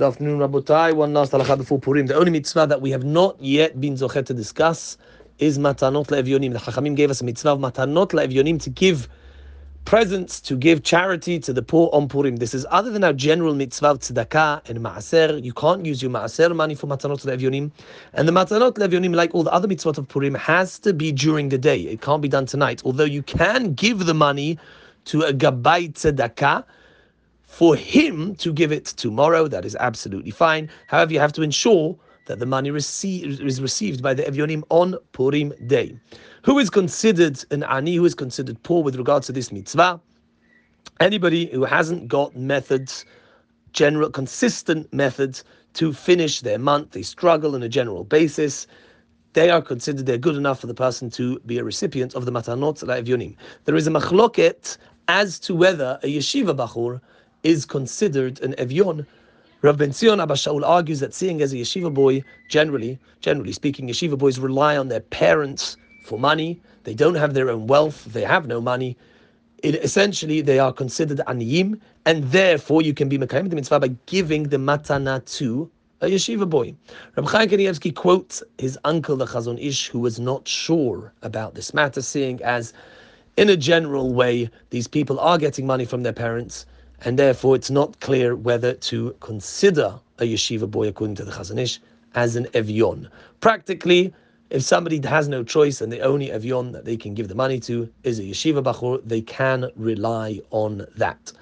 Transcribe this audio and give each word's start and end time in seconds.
Good 0.00 0.06
afternoon. 0.06 0.38
One 0.38 1.12
last 1.12 1.32
halacha 1.32 1.58
before 1.58 1.78
Purim. 1.78 2.06
The 2.06 2.14
only 2.14 2.30
mitzvah 2.30 2.66
that 2.68 2.80
we 2.80 2.90
have 2.90 3.04
not 3.04 3.38
yet 3.38 3.78
been 3.82 3.96
zochet 3.96 4.24
to 4.24 4.32
discuss 4.32 4.96
is 5.38 5.58
matanot 5.58 6.06
le'evyonim. 6.06 6.54
The 6.54 6.58
Chachamim 6.58 6.96
gave 6.96 7.10
us 7.10 7.20
a 7.20 7.24
mitzvah 7.26 7.50
of 7.50 7.58
matanot 7.58 8.12
le'evyonim 8.12 8.58
to 8.62 8.70
give 8.70 9.10
presents, 9.84 10.40
to 10.40 10.56
give 10.56 10.84
charity 10.84 11.38
to 11.40 11.52
the 11.52 11.60
poor 11.60 11.90
on 11.92 12.08
Purim. 12.08 12.36
This 12.36 12.54
is 12.54 12.66
other 12.70 12.90
than 12.90 13.04
our 13.04 13.12
general 13.12 13.54
mitzvah 13.54 13.88
of 13.88 13.98
tzedakah 13.98 14.66
and 14.70 14.78
maaser. 14.78 15.44
You 15.44 15.52
can't 15.52 15.84
use 15.84 16.00
your 16.00 16.10
maaser 16.10 16.56
money 16.56 16.74
for 16.74 16.86
matanot 16.86 17.22
le'evyonim. 17.26 17.70
And 18.14 18.26
the 18.26 18.32
matanot 18.32 18.76
le'evyonim, 18.78 19.14
like 19.14 19.34
all 19.34 19.42
the 19.42 19.52
other 19.52 19.68
mitzvot 19.68 19.98
of 19.98 20.08
Purim, 20.08 20.34
has 20.34 20.78
to 20.78 20.94
be 20.94 21.12
during 21.12 21.50
the 21.50 21.58
day. 21.58 21.78
It 21.78 22.00
can't 22.00 22.22
be 22.22 22.28
done 22.28 22.46
tonight. 22.46 22.80
Although 22.86 23.04
you 23.04 23.22
can 23.22 23.74
give 23.74 24.06
the 24.06 24.14
money 24.14 24.58
to 25.04 25.24
a 25.24 25.34
gabbai 25.34 25.92
tzedakah, 25.92 26.64
for 27.50 27.74
him 27.74 28.36
to 28.36 28.52
give 28.52 28.70
it 28.70 28.84
tomorrow. 28.86 29.48
That 29.48 29.64
is 29.64 29.76
absolutely 29.80 30.30
fine. 30.30 30.70
However, 30.86 31.12
you 31.12 31.18
have 31.18 31.32
to 31.32 31.42
ensure 31.42 31.98
that 32.26 32.38
the 32.38 32.46
money 32.46 32.70
receive, 32.70 33.40
is 33.40 33.60
received 33.60 34.02
by 34.02 34.14
the 34.14 34.22
Evyonim 34.22 34.62
on 34.68 34.94
Purim 35.12 35.52
day. 35.66 35.98
Who 36.44 36.60
is 36.60 36.70
considered 36.70 37.44
an 37.50 37.64
ani? 37.64 37.96
Who 37.96 38.04
is 38.04 38.14
considered 38.14 38.62
poor 38.62 38.84
with 38.84 38.94
regards 38.94 39.26
to 39.26 39.32
this 39.32 39.50
mitzvah? 39.50 40.00
Anybody 41.00 41.46
who 41.46 41.64
hasn't 41.64 42.06
got 42.06 42.36
methods, 42.36 43.04
general, 43.72 44.10
consistent 44.10 44.90
methods 44.94 45.42
to 45.74 45.92
finish 45.92 46.40
their 46.42 46.58
month, 46.58 46.92
they 46.92 47.02
struggle 47.02 47.56
on 47.56 47.64
a 47.64 47.68
general 47.68 48.04
basis. 48.04 48.68
They 49.32 49.50
are 49.50 49.60
considered 49.60 50.06
they're 50.06 50.18
good 50.18 50.36
enough 50.36 50.60
for 50.60 50.68
the 50.68 50.74
person 50.74 51.10
to 51.10 51.40
be 51.40 51.58
a 51.58 51.64
recipient 51.64 52.14
of 52.14 52.26
the 52.26 52.32
matanot 52.32 52.84
la'evyonim. 52.84 53.34
There 53.64 53.74
is 53.74 53.88
a 53.88 53.90
machloket 53.90 54.78
as 55.08 55.40
to 55.40 55.54
whether 55.56 55.98
a 56.04 56.16
yeshiva 56.16 56.56
bachur 56.56 57.00
is 57.42 57.64
considered 57.64 58.40
an 58.40 58.54
evyon. 58.54 59.06
Rav 59.62 59.76
Ben 59.76 59.92
Zion 59.92 60.20
Abba 60.20 60.34
Shaul 60.34 60.66
argues 60.66 61.00
that 61.00 61.14
seeing 61.14 61.42
as 61.42 61.52
a 61.52 61.56
yeshiva 61.56 61.92
boy, 61.92 62.22
generally, 62.48 62.98
generally 63.20 63.52
speaking, 63.52 63.88
yeshiva 63.88 64.16
boys 64.16 64.38
rely 64.38 64.76
on 64.76 64.88
their 64.88 65.00
parents 65.00 65.76
for 66.04 66.18
money. 66.18 66.60
They 66.84 66.94
don't 66.94 67.14
have 67.14 67.34
their 67.34 67.50
own 67.50 67.66
wealth. 67.66 68.04
They 68.04 68.22
have 68.22 68.46
no 68.46 68.60
money. 68.60 68.96
It, 69.62 69.74
essentially, 69.76 70.40
they 70.40 70.58
are 70.58 70.72
considered 70.72 71.18
aniyim, 71.26 71.78
and 72.06 72.24
therefore 72.24 72.80
you 72.80 72.94
can 72.94 73.10
be 73.10 73.18
mekayim 73.18 73.50
the 73.50 73.56
mitzvah 73.56 73.80
by 73.80 73.88
giving 74.06 74.44
the 74.44 74.56
matana 74.56 75.22
to 75.36 75.70
a 76.00 76.06
yeshiva 76.06 76.48
boy. 76.48 76.74
Rabbi 77.16 77.30
Chaim 77.30 77.48
Kanievsky 77.50 77.94
quotes 77.94 78.42
his 78.56 78.78
uncle, 78.84 79.16
the 79.16 79.26
Chazon 79.26 79.62
Ish, 79.62 79.88
who 79.88 79.98
was 79.98 80.18
not 80.18 80.48
sure 80.48 81.12
about 81.20 81.54
this 81.54 81.74
matter, 81.74 82.00
seeing 82.00 82.42
as, 82.42 82.72
in 83.36 83.50
a 83.50 83.56
general 83.58 84.14
way, 84.14 84.48
these 84.70 84.88
people 84.88 85.20
are 85.20 85.36
getting 85.36 85.66
money 85.66 85.84
from 85.84 86.02
their 86.02 86.14
parents 86.14 86.64
and 87.04 87.18
therefore 87.18 87.56
it's 87.56 87.70
not 87.70 87.98
clear 88.00 88.36
whether 88.36 88.74
to 88.74 89.14
consider 89.20 89.98
a 90.18 90.24
yeshiva 90.24 90.70
boy, 90.70 90.88
according 90.88 91.16
to 91.16 91.24
the 91.24 91.32
Chazon 91.32 91.58
Ish, 91.58 91.80
as 92.14 92.36
an 92.36 92.46
evyon. 92.46 93.08
Practically, 93.40 94.12
if 94.50 94.62
somebody 94.62 95.00
has 95.06 95.28
no 95.28 95.44
choice 95.44 95.80
and 95.80 95.92
the 95.92 96.00
only 96.00 96.28
evyon 96.28 96.72
that 96.72 96.84
they 96.84 96.96
can 96.96 97.14
give 97.14 97.28
the 97.28 97.34
money 97.34 97.60
to 97.60 97.88
is 98.02 98.18
a 98.18 98.22
yeshiva 98.22 98.62
bachur, 98.62 99.00
they 99.04 99.20
can 99.20 99.70
rely 99.76 100.40
on 100.50 100.86
that. 100.96 101.32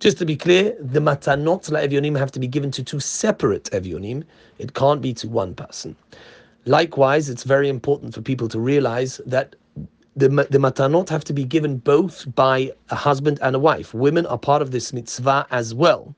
Just 0.00 0.18
to 0.18 0.24
be 0.24 0.36
clear, 0.36 0.76
the 0.78 1.00
matanot 1.00 1.70
la 1.72 1.80
evyonim 1.80 2.16
have 2.16 2.30
to 2.32 2.38
be 2.38 2.46
given 2.46 2.70
to 2.70 2.84
two 2.84 3.00
separate 3.00 3.64
evyonim. 3.72 4.22
It 4.58 4.74
can't 4.74 5.02
be 5.02 5.12
to 5.14 5.28
one 5.28 5.54
person. 5.54 5.96
Likewise, 6.66 7.28
it's 7.28 7.42
very 7.42 7.68
important 7.68 8.14
for 8.14 8.20
people 8.20 8.46
to 8.48 8.60
realize 8.60 9.20
that 9.26 9.56
the, 10.18 10.28
the 10.28 10.58
matanot 10.58 11.08
have 11.08 11.24
to 11.24 11.32
be 11.32 11.44
given 11.44 11.76
both 11.78 12.32
by 12.34 12.72
a 12.90 12.96
husband 12.96 13.38
and 13.40 13.54
a 13.54 13.58
wife. 13.58 13.94
Women 13.94 14.26
are 14.26 14.38
part 14.38 14.62
of 14.62 14.72
this 14.72 14.92
mitzvah 14.92 15.46
as 15.50 15.74
well. 15.74 16.14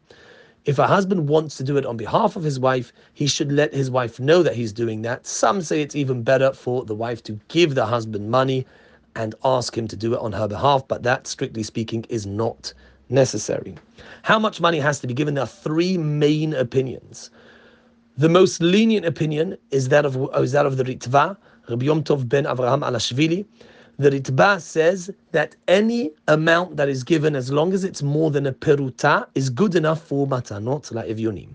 If 0.64 0.78
a 0.78 0.86
husband 0.86 1.28
wants 1.28 1.56
to 1.56 1.64
do 1.64 1.76
it 1.76 1.84
on 1.84 1.96
behalf 1.96 2.36
of 2.36 2.42
his 2.42 2.58
wife, 2.58 2.92
he 3.12 3.26
should 3.26 3.52
let 3.52 3.74
his 3.74 3.90
wife 3.90 4.18
know 4.18 4.42
that 4.42 4.54
he's 4.54 4.72
doing 4.72 5.02
that. 5.02 5.26
Some 5.26 5.60
say 5.60 5.82
it's 5.82 5.96
even 5.96 6.22
better 6.22 6.52
for 6.52 6.84
the 6.84 6.94
wife 6.94 7.22
to 7.24 7.38
give 7.48 7.74
the 7.74 7.84
husband 7.86 8.30
money 8.30 8.66
and 9.16 9.34
ask 9.44 9.76
him 9.76 9.86
to 9.88 9.96
do 9.96 10.14
it 10.14 10.20
on 10.20 10.32
her 10.32 10.48
behalf, 10.48 10.86
but 10.86 11.02
that, 11.02 11.26
strictly 11.26 11.62
speaking, 11.62 12.04
is 12.08 12.26
not 12.26 12.72
necessary. 13.08 13.74
How 14.22 14.38
much 14.38 14.60
money 14.60 14.78
has 14.78 15.00
to 15.00 15.06
be 15.06 15.14
given? 15.14 15.34
There 15.34 15.44
are 15.44 15.46
three 15.46 15.98
main 15.98 16.54
opinions. 16.54 17.30
The 18.16 18.28
most 18.28 18.62
lenient 18.62 19.06
opinion 19.06 19.56
is 19.70 19.88
that 19.88 20.04
of 20.04 20.16
is 20.36 20.52
that 20.52 20.66
of 20.66 20.76
the 20.76 20.84
Ritva, 20.84 21.36
Rabbi 21.68 21.84
Yom 21.86 22.04
Tov 22.04 22.28
ben 22.28 22.44
Avraham 22.44 22.82
Alashvili, 22.82 23.46
the 24.00 24.08
Ritba 24.08 24.58
says 24.62 25.10
that 25.32 25.54
any 25.68 26.10
amount 26.26 26.78
that 26.78 26.88
is 26.88 27.04
given, 27.04 27.36
as 27.36 27.52
long 27.52 27.74
as 27.74 27.84
it's 27.84 28.02
more 28.02 28.30
than 28.30 28.46
a 28.46 28.52
peruta, 28.52 29.26
is 29.34 29.50
good 29.50 29.74
enough 29.74 30.00
for 30.02 30.26
matanot 30.26 30.90
la'evyonim. 30.90 31.50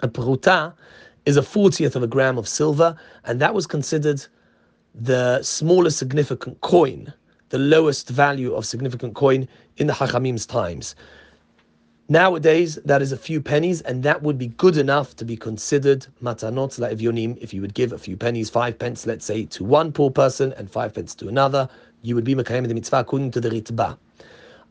A 0.00 0.08
peruta 0.08 0.72
is 1.26 1.36
a 1.36 1.42
40th 1.42 1.96
of 1.96 2.02
a 2.02 2.06
gram 2.06 2.38
of 2.38 2.48
silver, 2.48 2.96
and 3.26 3.42
that 3.42 3.52
was 3.52 3.66
considered 3.66 4.24
the 4.94 5.42
smallest 5.42 5.98
significant 5.98 6.58
coin, 6.62 7.12
the 7.50 7.58
lowest 7.58 8.08
value 8.08 8.54
of 8.54 8.64
significant 8.64 9.14
coin 9.14 9.46
in 9.76 9.86
the 9.86 9.92
Hachamim's 9.92 10.46
times. 10.46 10.94
Nowadays, 12.10 12.74
that 12.84 13.02
is 13.02 13.12
a 13.12 13.16
few 13.16 13.40
pennies, 13.40 13.82
and 13.82 14.02
that 14.02 14.20
would 14.20 14.36
be 14.36 14.48
good 14.48 14.76
enough 14.76 15.14
to 15.14 15.24
be 15.24 15.36
considered 15.36 16.08
matanot 16.20 16.76
la'evyonim. 16.80 17.38
If 17.40 17.54
you 17.54 17.60
would 17.60 17.72
give 17.72 17.92
a 17.92 17.98
few 17.98 18.16
pennies, 18.16 18.50
five 18.50 18.80
pence, 18.80 19.06
let's 19.06 19.24
say, 19.24 19.44
to 19.44 19.62
one 19.62 19.92
poor 19.92 20.10
person 20.10 20.52
and 20.54 20.68
five 20.68 20.92
pence 20.92 21.14
to 21.14 21.28
another, 21.28 21.68
you 22.02 22.16
would 22.16 22.24
be 22.24 22.34
mekayim 22.34 22.66
the 22.66 22.74
mitzvah 22.74 22.98
according 22.98 23.30
to 23.30 23.40
the 23.40 23.48
ritba. 23.48 23.96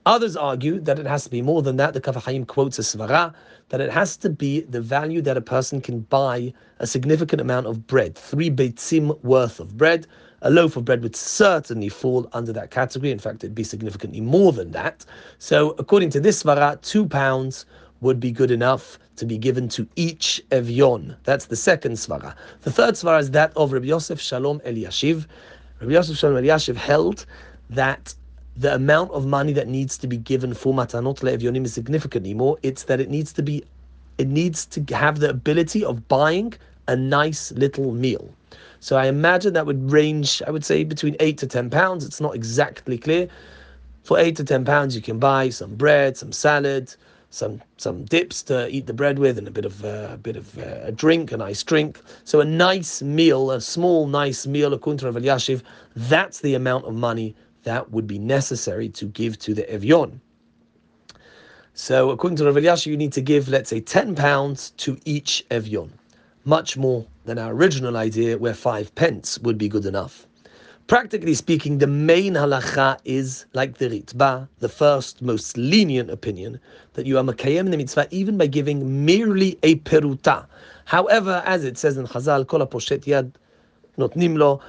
Others 0.06 0.36
argue 0.36 0.80
that 0.82 1.00
it 1.00 1.06
has 1.06 1.24
to 1.26 1.30
be 1.30 1.42
more 1.42 1.62
than 1.62 1.78
that. 1.78 1.94
The 1.94 2.02
Kaf 2.02 2.16
HaChaim 2.16 2.48
quotes 2.48 2.80
a 2.80 2.82
svara 2.82 3.34
that 3.70 3.82
it 3.82 3.92
has 3.92 4.18
to 4.18 4.30
be 4.30 4.62
the 4.62 4.82
value 4.82 5.22
that 5.22 5.38
a 5.38 5.42
person 5.42 5.82
can 5.82 6.02
buy 6.02 6.54
a 6.80 6.88
significant 6.88 7.42
amount 7.42 7.68
of 7.68 7.86
bread, 7.86 8.16
three 8.16 8.50
beitzim 8.50 9.22
worth 9.24 9.60
of 9.60 9.78
bread 9.78 10.08
a 10.42 10.50
loaf 10.50 10.78
of 10.78 10.86
bread 10.86 11.02
would 11.04 11.16
certainly 11.16 11.90
fall 11.90 12.30
under 12.34 12.54
that 12.54 12.72
category. 12.72 13.12
In 13.12 13.20
fact, 13.20 13.44
it'd 13.44 13.56
be 13.56 13.64
significantly 13.64 14.22
more 14.22 14.52
than 14.52 14.72
that. 14.72 15.06
So, 15.38 15.72
according 15.78 16.12
to 16.12 16.20
this 16.20 16.44
svara, 16.44 16.82
two 16.82 17.06
pounds 17.06 17.66
would 18.02 18.20
be 18.20 18.32
good 18.32 18.52
enough 18.52 18.98
to 19.18 19.26
be 19.26 19.38
given 19.38 19.68
to 19.70 19.88
each 19.98 20.42
evyon. 20.52 21.16
That's 21.24 21.46
the 21.46 21.56
second 21.56 21.94
svara. 21.94 22.34
The 22.62 22.72
third 22.72 22.94
svara 22.96 23.20
is 23.20 23.32
that 23.32 23.52
of 23.58 23.74
Rabbi 23.74 23.88
Yosef 23.88 24.20
Shalom 24.20 24.62
Eliashiv. 24.62 25.26
Rabbi 25.82 25.94
Yosef 25.94 26.18
Shalom 26.18 26.42
Eliashiv 26.42 26.76
held 26.76 27.26
that 27.70 28.14
the 28.60 28.76
amount 28.76 29.10
of 29.12 29.26
money 29.26 29.54
that 29.54 29.70
needs 29.70 29.98
to 29.98 30.06
be 30.06 30.18
given 30.18 30.54
for 30.54 30.74
matanot 30.74 31.20
le'evyonim 31.22 31.64
is 31.64 31.74
significantly 31.74 32.34
more. 32.34 32.58
It's 32.62 32.84
that 32.84 33.00
it 33.00 33.10
needs 33.10 33.32
to 33.34 33.42
be, 33.42 33.64
it 34.18 34.28
needs 34.28 34.66
to 34.68 34.84
have 34.94 35.20
the 35.20 35.30
ability 35.30 35.84
of 35.86 36.08
buying 36.10 36.54
a 36.90 36.96
nice 36.96 37.54
little 37.54 37.94
meal. 37.94 38.30
So 38.82 38.98
I 38.98 39.06
imagine 39.08 39.54
that 39.54 39.66
would 39.66 39.90
range, 39.90 40.42
I 40.46 40.52
would 40.52 40.66
say, 40.66 40.84
between 40.84 41.16
eight 41.22 41.38
to 41.38 41.48
ten 41.48 41.70
pounds. 41.70 42.06
It's 42.06 42.20
not 42.20 42.36
exactly 42.36 42.98
clear. 42.98 43.30
For 44.04 44.20
eight 44.20 44.36
to 44.38 44.44
ten 44.44 44.66
pounds, 44.66 44.94
you 44.94 45.02
can 45.02 45.20
buy 45.20 45.50
some 45.50 45.76
bread, 45.76 46.18
some 46.18 46.34
salad, 46.34 46.94
some 47.30 47.62
some 47.78 48.06
dips 48.06 48.42
to 48.44 48.68
eat 48.70 48.88
the 48.88 48.94
bread 48.94 49.20
with, 49.20 49.38
and 49.38 49.48
a 49.48 49.52
bit 49.52 49.66
of 49.66 49.86
uh, 49.86 50.10
a 50.12 50.18
bit 50.18 50.36
of 50.36 50.58
uh, 50.58 50.80
a 50.84 50.92
drink, 50.92 51.32
a 51.32 51.38
nice 51.38 51.64
drink. 51.64 52.02
So 52.26 52.42
a 52.42 52.46
nice 52.46 53.02
meal, 53.02 53.52
a 53.52 53.62
small 53.62 54.08
nice 54.08 54.48
meal, 54.48 54.74
according 54.74 55.00
to 55.00 55.20
Yashiv, 55.20 55.62
that's 55.96 56.40
the 56.42 56.56
amount 56.56 56.86
of 56.86 56.94
money 56.96 57.36
that 57.64 57.92
would 57.92 58.08
be 58.08 58.20
necessary 58.20 58.90
to 58.90 59.06
give 59.06 59.38
to 59.40 59.54
the 59.54 59.64
Evyon. 59.64 60.20
So 61.74 62.10
according 62.10 62.38
to 62.38 62.46
Rav 62.46 62.56
Yashiv, 62.56 62.88
you 62.88 62.98
need 62.98 63.14
to 63.14 63.22
give, 63.22 63.48
let's 63.50 63.70
say, 63.70 63.80
ten 63.80 64.16
pounds 64.16 64.72
to 64.78 64.98
each 65.06 65.46
Evyon 65.50 65.90
much 66.46 66.78
more 66.78 67.06
than 67.26 67.38
our 67.38 67.54
original 67.54 67.98
idea, 67.98 68.38
where 68.38 68.54
five 68.54 68.94
pence 68.96 69.38
would 69.40 69.58
be 69.58 69.68
good 69.68 69.86
enough. 69.86 70.26
Practically 70.88 71.36
speaking, 71.36 71.78
the 71.78 71.86
main 71.86 72.34
halacha 72.34 72.98
is 73.06 73.46
like 73.54 73.78
the 73.78 73.90
Ritba, 73.90 74.48
the 74.58 74.70
first 74.70 75.22
most 75.22 75.56
lenient 75.56 76.10
opinion, 76.10 76.60
that 76.94 77.06
you 77.06 77.20
are 77.20 77.24
makayem 77.24 77.60
in 77.60 77.72
the 77.72 77.78
mitzvah 77.78 78.08
even 78.10 78.38
by 78.38 78.48
giving 78.48 79.06
merely 79.06 79.60
a 79.62 79.76
peruta. 79.76 80.48
However, 80.86 81.44
as 81.46 81.64
it 81.64 81.78
says 81.78 81.98
in 81.98 82.08
Chazal, 82.08 82.48
kol 82.48 82.66
poshet 82.66 83.04
yad 83.04 83.34
notnim 84.00 84.36
lo, 84.36 84.60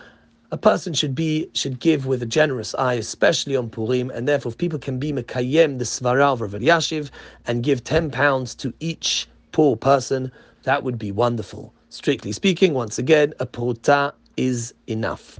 a 0.52 0.56
person 0.56 0.92
should 0.92 1.14
be 1.14 1.48
should 1.54 1.78
give 1.78 2.06
with 2.06 2.22
a 2.22 2.26
generous 2.26 2.74
eye, 2.74 2.94
especially 2.94 3.56
on 3.56 3.70
Purim, 3.70 4.10
and 4.10 4.26
therefore 4.26 4.50
if 4.50 4.58
people 4.58 4.78
can 4.78 4.98
be 4.98 5.12
mekayem 5.12 5.78
the 5.78 5.84
svara 5.84 6.32
of 6.32 6.40
Rav 6.40 6.52
Yashiv 6.52 7.10
and 7.46 7.62
give 7.62 7.84
ten 7.84 8.10
pounds 8.10 8.54
to 8.56 8.74
each 8.80 9.28
poor 9.52 9.76
person, 9.76 10.32
that 10.64 10.82
would 10.82 10.98
be 10.98 11.12
wonderful. 11.12 11.72
Strictly 11.88 12.32
speaking, 12.32 12.74
once 12.74 12.98
again, 12.98 13.32
a 13.38 13.46
pruta 13.46 14.12
is 14.36 14.74
enough. 14.86 15.38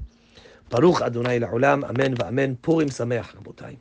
Baruch 0.69 1.01
Adonai 1.03 1.41
la'olam, 1.41 1.85
amen 1.85 2.57
Purim 2.57 2.89
sameach, 2.89 3.35
rabotai. 3.37 3.77